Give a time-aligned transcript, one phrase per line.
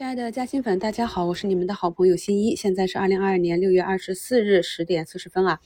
[0.00, 2.56] 亲爱的嘉兴粉，大家好，我是你们的好朋友新一。
[2.56, 5.60] 现在是二零二二年六月二十四日十点四十分啊。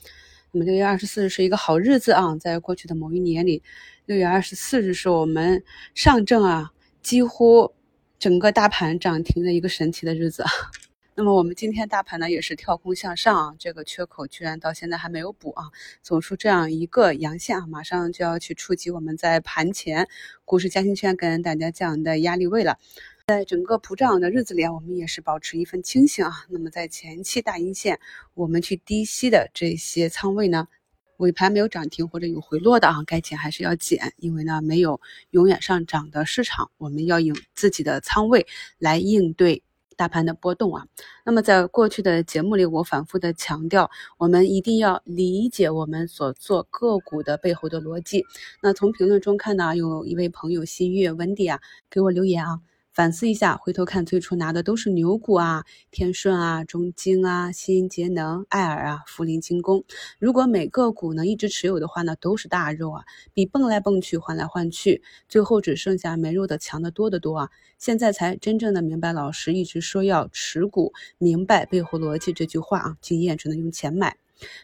[0.51, 3.63] 那么六月二十四日是一个好日子啊，在过去的某一年里，
[4.07, 5.63] 六月二十四日是我们
[5.95, 7.75] 上证啊几乎
[8.19, 10.45] 整个大盘涨停的一个神奇的日子。
[11.15, 15.67] 那么我们今天大盘呢也是跳空向上啊，这个缺口居然到现在还没有补啊，
[16.03, 20.09] 走出这样一个阳线啊，马上就要去触及我们在盘前
[20.45, 22.81] 股市嘉兴圈跟大家讲的压力位了。
[23.27, 26.45] 在整个普涨的日子里啊，我们也是保持一份清醒啊。
[26.51, 27.99] 那么在前期大阴线，
[28.35, 30.69] 我们去低吸的这些仓位呢，
[31.17, 38.47] 尾盘没有涨停或者有回落的啊，该减还是要减，因为呢没有永远上涨的市场，我们要用自己的仓位
[38.79, 39.63] 来应对
[39.97, 40.87] 大盘的波动啊。
[41.25, 48.23] 那么在过去的节目里，我反复的强调，我们一定要理解我们所做个股的背后的逻辑。
[48.61, 52.61] 那从评论中看呢，有一位朋友新月温迪啊给我留言啊。
[52.95, 59.83] 反思一下，回头看最初拿的都是牛股啊，天顺啊，中金啊，新节能、爱尔啊，福林精工。
[60.21, 67.51] 如果每个股能一直持有的话呢，都是大肉啊，比蹦来蹦去、换来换去，最后只剩下没肉的强的多得多啊。
[67.79, 74.17] 现在才真正的明白老师一直说要持股，明白背后逻辑这句话啊，经验只能用钱买。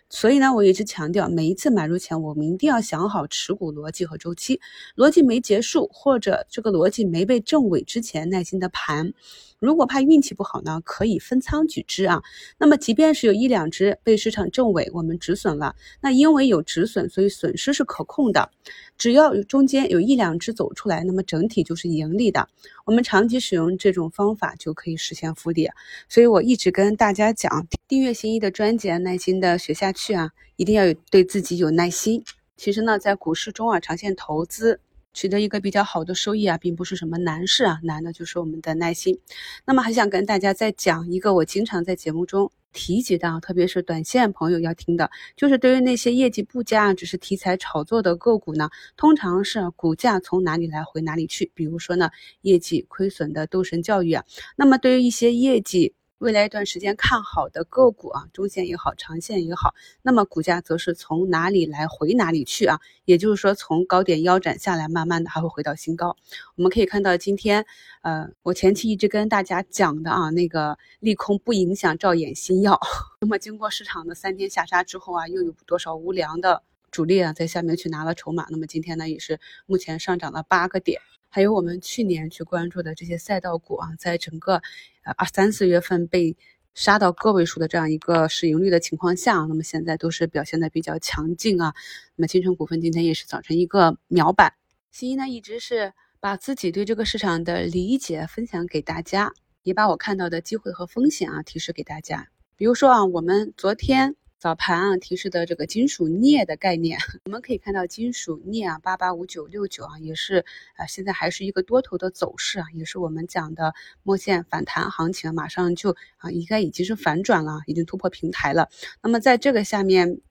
[0.08, 4.60] 所以呢，我一直强调，每一次买入前，我们一定要想好持股逻辑和周期。
[4.96, 9.12] 逻辑没结束，或者这个逻辑没被证伪之前，耐心的盘。
[9.60, 12.22] 如果怕运气不好呢，可以分仓举之啊。
[12.58, 18.50] 那么即便是有一两只被市场证伪，我们止损了，那因为有止损，所以损失是可控的。
[18.96, 22.48] 只要中间有一两只走出来，那么整体就是盈利的。
[22.86, 25.68] 我们长期使用这种方法就可以实现复利。
[26.08, 32.24] 所以我一直跟大家讲，订阅新一的专辑，耐心的学下去啊，一定要有对自己有耐心。
[32.56, 34.80] 其实呢，在股市中啊，长线投资。
[35.12, 39.18] 取得一个比较好的收益啊，并不是什么难事啊，难的就是我们的耐心。
[39.64, 51.50] 那么还想跟大家再讲一个我经常在节目中提及的，特别是短线朋友要听的，就是对于那些业绩不佳、只是题材炒作的个股呢，通常是股价从哪里来回哪里去。
[51.54, 52.10] 比如说呢，
[52.42, 54.24] 业绩亏损的斗神教育啊，
[54.56, 55.94] 那么对于一些业绩。
[56.20, 62.78] 未来一段时间看好的个股啊，中线也好，长线也好，那么股价则是从哪里来回哪里去啊？
[63.06, 66.14] 也就是说，从高点腰斩下来，慢慢的还会回到新高。
[66.56, 67.64] 我们可以看到，今天
[68.02, 72.78] 呃，我前期一直跟大家讲的啊，那个利空不影响照眼新药。
[73.22, 78.46] 那么经过市场的三天下杀之后啊，又有多少无良的主力啊在下面去拿了筹码？
[78.50, 81.00] 那么今天呢，也是目前上涨了八个点。
[81.30, 84.56] 还有我们去年去关注的这些赛道股啊，在整个
[85.04, 86.36] 呃二三四月份被
[86.74, 91.72] 杀到个位数的这样一个市盈率的情况下，那么现在都是表现的比较强劲啊。
[92.16, 94.52] 那么金城股份今天也是早晨一个秒板。
[94.90, 99.32] 新一呢一直是把自己对这个市场的理解分享给大家，
[99.62, 102.28] 也把我看到的机会和风险啊提示给大家。
[102.56, 104.16] 比如说啊，我们昨天。
[104.40, 110.46] 早盘啊提示的这个金属镍的概念， 我们可以看到金属镍啊八八五九六九啊也是
[110.76, 118.70] 啊现在还是一个多头的走势啊，也是我们讲的末线反弹行情，马上就啊应该已经是反转了，已经突破平台了。
[119.02, 120.22] 那么在这个下面，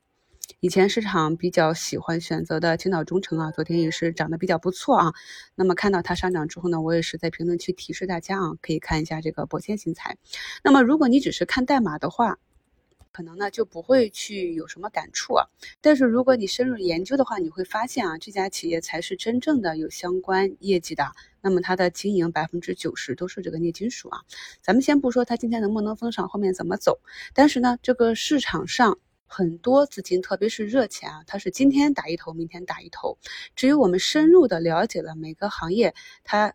[0.59, 5.13] 以前市场比较喜欢选择的青岛中城啊，昨天也是涨得比较不错啊。
[5.53, 10.17] 那么看到它上涨之后呢，我也是在评论区提示大家啊，可以看一下这个博先新材。
[10.63, 12.39] 那么如果你只是看代码的话，
[13.19, 15.45] 可能呢就不会去有什么感触啊，
[15.81, 21.11] 但是如果你深入研究的话，你会发现啊，这家企业才是真正的有相关业绩的。
[21.41, 24.21] 那么它的经营百分之九十都是这个镍金属啊。
[24.61, 26.97] 咱们先不说它今天能不能封上，后面怎么走，
[27.33, 33.17] 但是呢，这个市场上很多资金，特别是热钱啊，它是今天打一头，明天打一头。
[33.53, 35.93] 只有我们深入的了解了每个行业
[36.23, 36.53] 它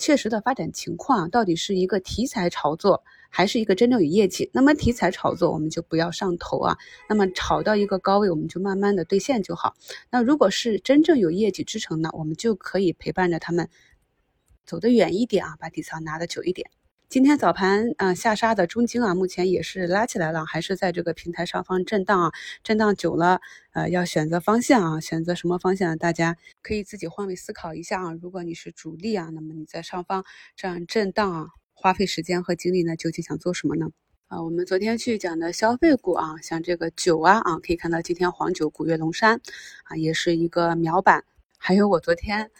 [0.00, 3.04] 确实的发展情况，到底是一个题材炒作。
[3.32, 6.76] 还是一个真正有业绩，那么题材炒作我们就不要上头啊。
[7.08, 9.76] 那么炒到一个高位，我们就慢慢的兑现就好。
[10.10, 13.68] 那如果是真正有业绩支撑呢，我们就可以陪伴着他们
[14.66, 16.68] 走得远一点啊，把底仓拿得久一点。
[17.10, 23.40] 今天早盘啊下杀的中金啊，目前也是拉起来了，还是在这个平台上方震荡啊，震荡久了，
[23.72, 28.12] 呃，要选择方向啊，选择什么方向，大家可以自己换位思考一下啊。
[28.22, 30.24] 如果你是主力啊，那么你在上方
[30.54, 31.48] 这样震荡啊。
[31.72, 33.90] 花费时间和精力呢，究竟想做什么呢？
[34.28, 39.40] 啊，我们昨天去讲的消费股啊，像这个酒啊啊，可以看到今天黄酒、古越龙山
[39.82, 41.24] 啊，也是一个秒板。
[41.58, 42.52] 还有我昨天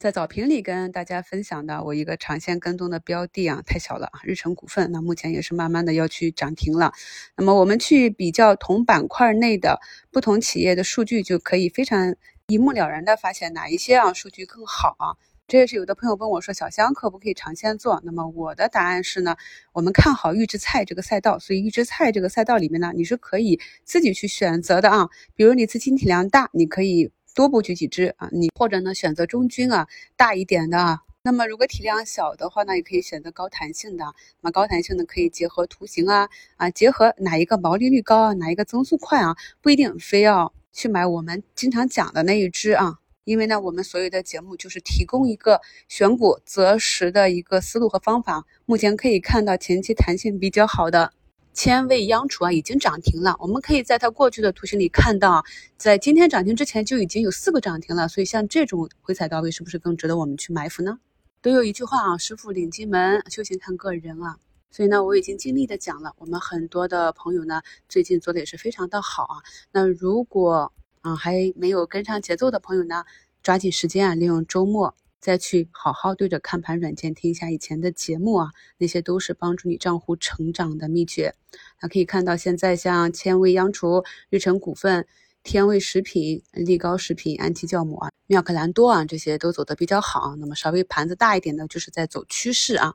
[0.00, 6.94] 在早评里跟大家分享的，我一个长线跟踪的标的啊，太小了啊，日成股份，那目前也是慢慢的要去涨停了。
[7.36, 9.78] 那么我们去比较同板块内的
[10.10, 12.16] 不同企业的数据，就可以非常
[12.46, 15.20] 一目了然的发现哪一些啊数据更好啊。
[15.46, 18.00] 这也是有的朋友问我说，小香可不可以长线做？
[18.02, 19.36] 那么我的答案是呢，
[19.74, 25.10] 我们看好预制菜这个赛道，所以预制菜这个赛道里面呢，你是可以自己去选择的啊。
[25.34, 29.86] 比如你资金体量大，你可以多布局几只啊，你或者呢选择中军啊，
[30.16, 31.00] 大一点的啊。
[31.22, 34.04] 那么如果体量小的话呢，也可以选择高弹性的。
[34.40, 42.96] 那么高弹性的可以结合图形啊啊，结合哪一个毛利率高啊，哪一个增速快啊，不一定非要去买我们经常讲的那一只啊。
[43.24, 48.46] 因为呢，我们所有的节目就是提供一个选股择时的一个思路和方法。
[48.64, 51.12] 目前可以看到前期弹性比较好的
[51.52, 53.36] 千味央储啊，已经涨停了。
[53.38, 55.44] 我们可以在它过去的图形里看到，
[55.76, 58.08] 在今天涨停之前就已经有四个涨停了。
[58.08, 60.98] 所以像这种回踩到位，是不是更值得我们去埋伏呢？
[61.42, 64.36] 都有一句话啊，师傅领进门，修行看个人啊。
[64.70, 66.14] 所以呢，我已经尽力的讲了。
[66.18, 69.36] 我们很多的朋友呢，最近做的也是非常的好啊。
[69.72, 73.04] 那如果啊还没有跟上节奏的朋友呢，
[73.42, 81.34] 抓紧时间啊，利用周末再去好好对着看盘软件听一下以前的节目啊，那些都是帮助你账户成长的秘诀。
[81.80, 85.06] 那可以看到，现在像千味央厨、日成股份。
[85.42, 90.36] 天味食品、力高食品、安琪酵母啊、妙可蓝多啊，这些都走得比较好。
[90.36, 92.92] 那么稍微盘子大一点的，就是在走趋势啊。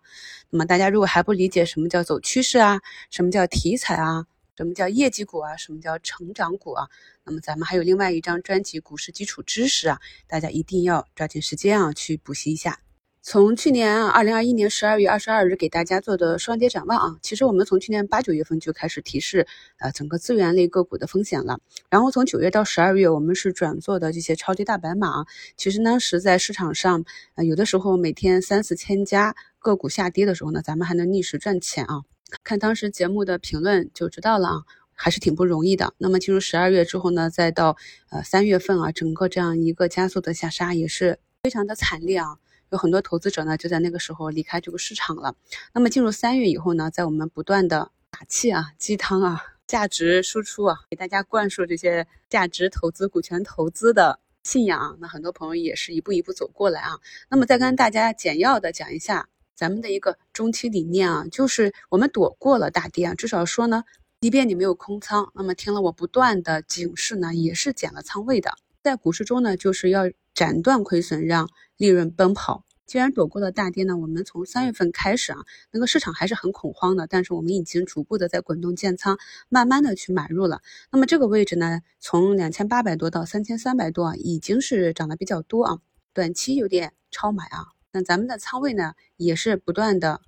[0.52, 4.28] 那么大家如果还不理解什么叫走趋势啊，什么叫题材啊，
[4.58, 6.88] 什么叫业绩股啊，什么叫成长股啊，
[7.24, 12.80] 那么咱们还有另外一张专辑《股市基础知识》啊，大家一定要抓紧时间啊去补习一下。
[13.28, 19.48] 从去年啊，二零二一年十二月二十二日给大家做的双跌展望啊，其实我们从去年八九月份就开始提示，
[19.80, 21.60] 呃，整个资源类个股的风险了。
[21.90, 25.22] 然后从九月到十二月，我们是转做的这些超跌大白马。
[25.22, 25.26] 啊
[25.58, 27.04] 其实当时在市场上，
[27.34, 32.04] 呃，有的时候每天三四千家个股下跌的时候呢，咱们还能逆势赚钱啊。
[32.44, 34.64] 看当时节目的评论就知道了啊，
[34.94, 35.94] 还是挺不容易的。
[35.98, 37.78] 那么进入十二月之后呢，再到
[38.10, 42.38] 呃三月份啊，整个这样一个加速的下杀也是非常的惨烈啊。
[42.72, 45.36] 有很多投资者呢，就在那个时候离开这个市场了。
[45.74, 54.98] 那么进入三月以后呢，在我们不断的打气啊、鸡汤啊、价值输出啊，给大家灌输这些价值投资、股权投资的信仰。
[55.00, 56.98] 那很多朋友也是一步一步走过来啊。
[57.30, 63.84] 那么再跟大家简要的讲一下咱们的一个中期理念啊，就是我们躲过了大跌啊，至少说呢，
[64.20, 68.52] 即便你没有空仓，那么听了我不断的警示呢，也是减了仓位的。
[68.84, 72.64] 在股市中呢，就是要斩断亏损，让利润奔跑。
[72.86, 75.40] 既然躲过了大跌呢，我们从三月份开始啊，
[75.72, 79.18] 那个市场还是很恐慌的，但是我们已经逐步的在滚动建仓，
[79.50, 80.62] 慢慢的去买入了。
[80.92, 85.80] 那么这个位置呢，从两千八百多到三千三百多啊，已经是涨得比较多啊，
[86.14, 87.75] 短期有点超买啊。
[87.96, 90.20] 那咱们的仓位呢，也是不断的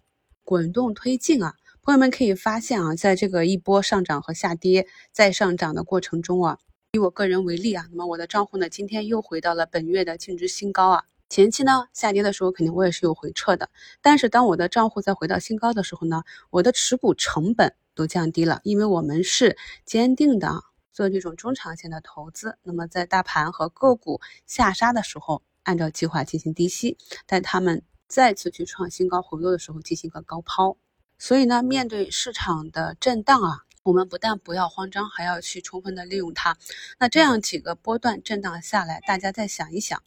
[0.45, 1.55] 滚动推进啊。
[1.81, 6.59] 朋友们可以发现啊，在这个一波上涨和下跌再上涨的过程中啊，
[6.93, 11.03] 以我个人为例啊，那么我的账户呢，今天又回到了本月的净值新高啊。
[11.27, 13.69] 前期呢下跌的时候，肯定我也是有回撤的。
[14.01, 20.63] 但是当我的账户再回到新高的时候呢，我的持股成本都降低了，因为我们是坚定的
[20.93, 22.57] 做这种中长线的投资。
[22.63, 30.77] 那么在大盘和个股下杀的时候，按照计划进行低吸；待他们再次去创新高回落的时候，进行一个高抛。
[31.19, 36.57] 所以呢，面对市场的震荡啊，我们不但不要慌张，还要去充分的利用它。
[36.99, 40.01] 那这样几个波段震荡下来，大家再想一想。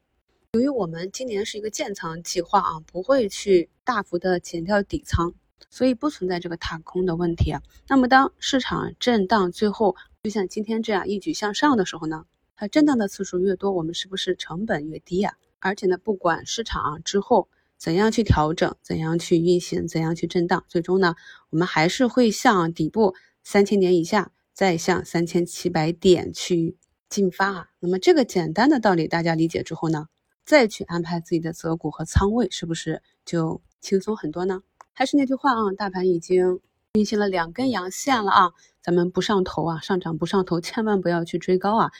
[0.52, 5.34] 由于我们今年是一个建仓计划啊，不会去大幅的减掉底仓，
[5.68, 7.60] 所以不存在这个踏空的问题啊。
[7.86, 12.24] 那么当市场震荡最后就像今天这样一举向上的时候呢，
[12.56, 15.36] 它震荡的次数越多，我们是不是成本越低呀？
[15.60, 17.48] 而且呢，不管市场之后
[17.78, 21.14] 怎样去调整，怎样去运行，怎样去震荡，最终呢，
[21.50, 26.76] 我们还是会向底部三千点以下，再向三千七百点去
[27.08, 27.68] 进发啊。
[27.78, 30.08] 那么这个简单的道理大家理解之后呢？
[30.42, 34.62] 再去安排自己的择股和仓位，是不是就轻松很多呢？
[34.92, 36.60] 还是那句话啊，大盘已经
[36.94, 38.50] 运行了两根阳线了啊，
[38.82, 41.92] 咱们不上头啊，上涨不上头，千万不要去追高啊，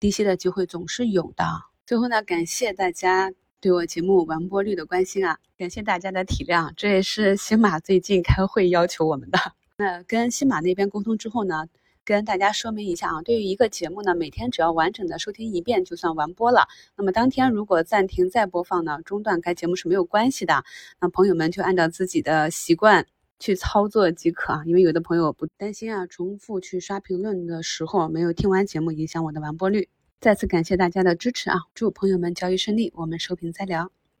[0.00, 1.44] 低吸的机会总是有的。
[1.92, 3.30] 最后呢，感谢大家
[3.60, 9.38] 对我节目完播率的关心啊，感谢大家的体谅，这也是新马最近开会要求我们的。
[9.76, 11.66] 那跟新马那边沟通之后呢？
[12.02, 16.66] 跟大家说明一下啊，对于一个节目呢，每天只要完整的收听一遍就算完播了。
[16.96, 20.64] 那么当天如果暂停再播放呢，中断该节目是没有关系的。
[20.98, 23.06] 那朋友们就按照自己的习惯
[23.38, 24.62] 去操作即可啊。
[24.64, 29.90] 因为有的朋友不担心啊，重复去刷评论的时候没有听完节目影响我的完播率。
[30.22, 33.90] 再次感谢大家的支持啊，祝朋友们交易顺利，我们收评再聊。